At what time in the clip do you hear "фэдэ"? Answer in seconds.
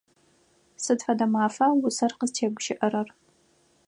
1.05-1.25